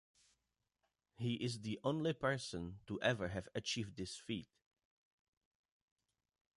He 1.17 1.35
is 1.35 1.59
the 1.61 1.79
only 1.83 2.13
person 2.13 2.79
to 2.87 2.99
ever 3.03 3.27
have 3.27 3.47
achieved 3.53 3.97
this 3.97 4.17
feat. 4.17 4.49